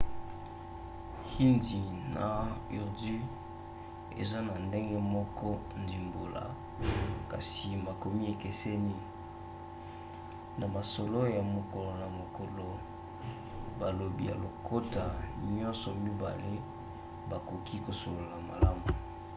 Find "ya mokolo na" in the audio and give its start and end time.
11.35-12.07